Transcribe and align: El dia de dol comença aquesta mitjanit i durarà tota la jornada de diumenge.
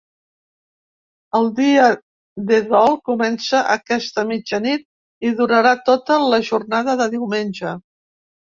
El 1.39 1.49
dia 1.59 1.83
de 2.47 2.57
dol 2.71 2.97
comença 3.11 3.61
aquesta 3.75 4.23
mitjanit 4.31 4.87
i 5.31 5.35
durarà 5.43 5.75
tota 5.91 6.19
la 6.33 6.41
jornada 6.51 7.01
de 7.05 7.09
diumenge. 7.17 7.77